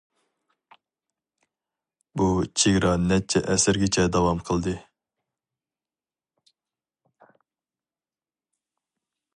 [2.21, 2.29] بۇ
[2.61, 4.75] چېگرا نەچچە ئەسىرگىچە داۋام قىلدى.